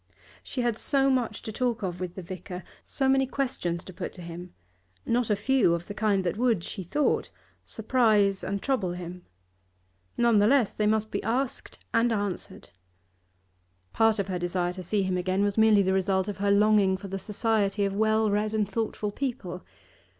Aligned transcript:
She 0.41 0.61
had 0.61 0.79
so 0.79 1.11
much 1.11 1.43
to 1.43 1.51
talk 1.51 1.83
of 1.83 1.99
with 2.01 2.15
the 2.15 2.23
vicar, 2.23 2.63
so 2.83 3.07
many 3.07 3.27
questions 3.27 3.83
to 3.83 3.93
put 3.93 4.13
to 4.13 4.23
him, 4.23 4.51
not 5.05 5.29
a 5.29 5.35
few 5.35 5.75
of 5.75 5.87
a 5.87 5.93
kind 5.93 6.23
that 6.23 6.37
would 6.37 6.63
she 6.63 6.81
thought 6.81 7.29
surprise 7.65 8.43
and 8.43 8.59
trouble 8.63 8.93
him. 8.93 9.27
None 10.17 10.39
the 10.39 10.47
less, 10.47 10.73
they 10.73 10.87
must 10.87 11.11
be 11.11 11.21
asked 11.21 11.85
and 11.93 12.11
answered. 12.11 12.71
Part 13.93 14.17
of 14.17 14.27
her 14.27 14.39
desire 14.39 14.73
to 14.73 14.81
see 14.81 15.03
him 15.03 15.17
again 15.17 15.43
was 15.43 15.55
merely 15.55 15.83
the 15.83 15.93
result 15.93 16.27
of 16.27 16.37
her 16.37 16.49
longing 16.49 16.97
for 16.97 17.07
the 17.07 17.19
society 17.19 17.85
of 17.85 17.93
well 17.95 18.31
read 18.31 18.55
and 18.55 18.67
thoughtful 18.67 19.11
people. 19.11 19.63